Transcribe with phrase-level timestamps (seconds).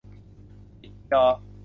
[0.81, 1.23] ปิดจอ